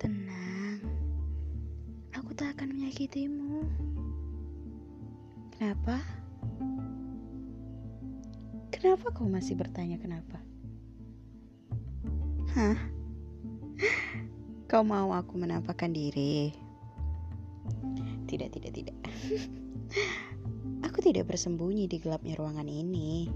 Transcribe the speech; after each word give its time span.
Tenang, 0.00 0.80
aku 2.16 2.32
tak 2.32 2.56
akan 2.56 2.72
menyakitimu. 2.72 3.68
Kenapa? 5.56 6.00
Kenapa 8.72 9.12
kau 9.12 9.28
masih 9.28 9.52
bertanya 9.56 10.00
kenapa? 10.00 10.40
Hah? 12.56 12.78
Kau 14.64 14.80
mau 14.80 15.12
aku 15.12 15.36
menampakkan 15.36 15.92
diri? 15.92 16.56
Tidak, 18.24 18.48
tidak, 18.48 18.72
tidak. 18.72 18.96
Aku 20.96 21.04
tidak 21.04 21.28
bersembunyi 21.28 21.92
di 21.92 22.00
gelapnya 22.00 22.40
ruangan 22.40 22.64
ini. 22.64 23.28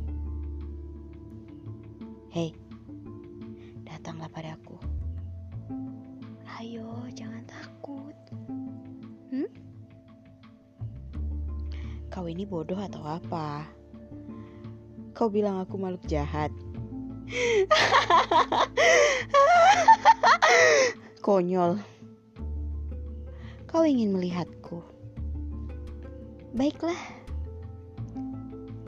Hei, 2.32 2.56
datanglah 3.84 4.32
padaku. 4.32 4.80
Ayo, 6.56 7.04
jangan 7.12 7.44
takut. 7.44 8.16
Hmm? 9.28 9.44
Kau 12.08 12.24
ini 12.32 12.48
bodoh 12.48 12.80
atau 12.80 13.04
apa? 13.04 13.68
Kau 15.12 15.28
bilang 15.28 15.60
aku 15.60 15.76
makhluk 15.76 16.08
jahat. 16.08 16.48
Konyol. 21.28 21.76
Kau 23.68 23.84
ingin 23.84 24.16
melihatku. 24.16 24.80
Baiklah. 26.56 27.19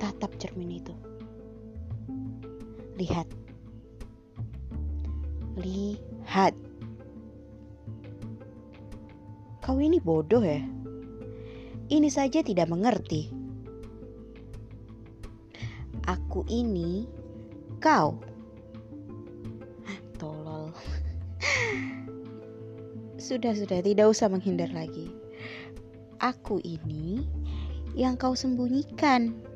Tatap 0.03 0.35
cermin 0.35 0.83
itu. 0.83 0.91
Lihat. 2.99 3.31
Lihat. 5.63 6.59
Kau 9.63 9.79
ini 9.79 10.03
bodoh 10.03 10.43
ya? 10.43 10.59
Ini 11.87 12.11
saja 12.11 12.43
tidak 12.43 12.67
mengerti. 12.67 13.31
Aku 16.11 16.43
ini 16.51 17.07
kau. 17.79 18.19
Tolol. 20.19 20.75
Sudah, 23.23 23.55
sudah, 23.55 23.79
tidak 23.87 24.11
usah 24.11 24.27
menghindar 24.27 24.75
lagi. 24.75 25.07
Aku 26.19 26.59
ini 26.67 27.23
yang 27.95 28.19
kau 28.19 28.35
sembunyikan. 28.35 29.52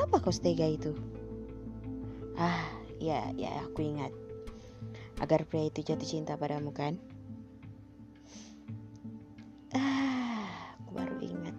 Kenapa 0.00 0.24
kau 0.24 0.32
setega 0.32 0.64
itu? 0.64 0.96
Ah, 2.32 2.72
ya, 2.96 3.20
ya, 3.36 3.52
aku 3.68 3.84
ingat. 3.84 4.08
Agar 5.20 5.44
pria 5.44 5.68
itu 5.68 5.84
jatuh 5.84 6.08
cinta 6.08 6.40
padamu 6.40 6.72
kan? 6.72 6.96
Ah, 9.76 10.72
aku 10.80 10.96
baru 10.96 11.20
ingat. 11.20 11.52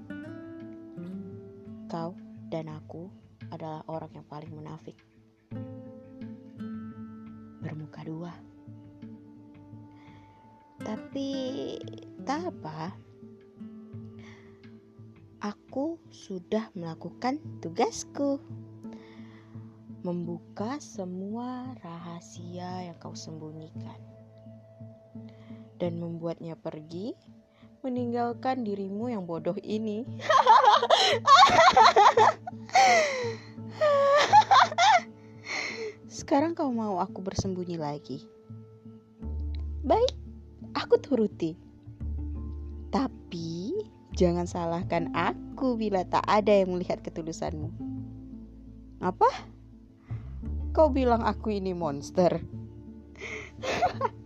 Kau 1.86 2.18
dan 2.50 2.74
aku 2.74 3.14
adalah 3.54 3.86
orang 3.86 4.10
yang 4.10 4.26
paling 4.26 4.50
munafik. 4.50 4.98
Bermuka 7.62 8.02
dua. 8.02 8.34
Tapi 10.82 11.30
tak 12.26 12.50
apa. 12.50 12.90
Aku 15.42 15.98
sudah 16.14 16.70
melakukan 16.78 17.42
tugasku. 17.66 18.38
Membuka 20.06 20.78
semua 20.78 21.66
rahasia 21.82 22.86
yang 22.86 22.94
kau 23.02 23.18
sembunyikan. 23.18 23.98
Dan 25.82 25.98
membuatnya 25.98 26.54
pergi 26.54 27.18
meninggalkan 27.82 28.62
dirimu 28.62 29.10
yang 29.10 29.26
bodoh 29.26 29.58
ini. 29.66 30.06
Sekarang 36.06 36.54
kau 36.54 36.70
mau 36.70 37.02
aku 37.02 37.18
bersembunyi 37.26 37.82
lagi. 37.82 38.30
Baik, 39.82 40.14
aku 40.78 41.02
turuti. 41.02 41.58
Tapi 42.94 43.51
jangan 44.16 44.48
salahkan 44.48 45.12
aku 45.16 45.80
bila 45.80 46.04
tak 46.04 46.26
ada 46.28 46.52
yang 46.52 46.76
melihat 46.76 47.00
ketulusanmu. 47.00 47.72
Apa? 49.02 49.28
Kau 50.72 50.88
bilang 50.94 51.24
aku 51.26 51.52
ini 51.58 51.74
monster. 51.76 52.40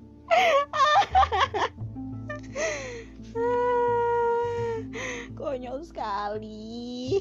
Konyol 5.39 5.79
sekali. 5.87 7.17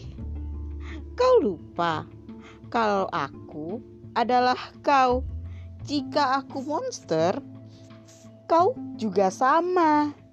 Kau 1.15 1.39
lupa 1.39 2.05
kalau 2.71 3.07
aku 3.15 3.79
adalah 4.19 4.59
kau. 4.83 5.23
Jika 5.85 6.41
aku 6.41 6.65
monster, 6.65 7.45
kau 8.49 8.73
juga 8.97 9.29
sama. 9.29 10.24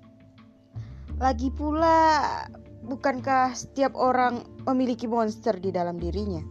Lagi 1.22 1.54
pula, 1.54 2.50
bukankah 2.82 3.54
setiap 3.54 3.94
orang 3.94 4.42
memiliki 4.66 5.06
monster 5.06 5.54
di 5.54 5.70
dalam 5.70 6.02
dirinya? 6.02 6.42